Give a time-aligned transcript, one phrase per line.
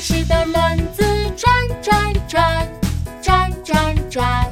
[0.00, 1.02] 石的轮子
[1.36, 2.68] 转转转，
[3.20, 4.47] 转转转。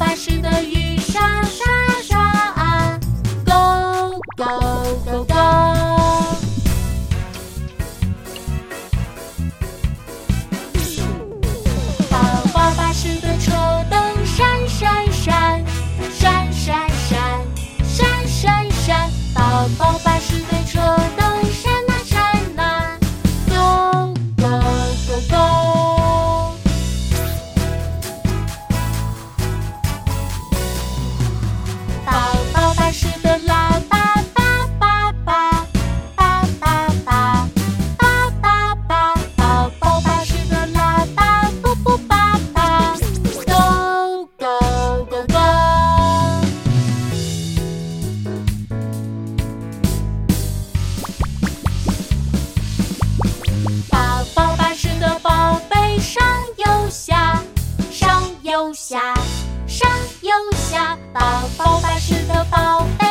[0.00, 1.66] 巴士的雨刷刷
[2.02, 2.98] 刷啊
[3.44, 4.79] ，Go Go！
[58.72, 59.14] 下
[59.66, 59.90] 上
[60.20, 61.20] 有下宝
[61.58, 63.09] 宝巴士的宝贝。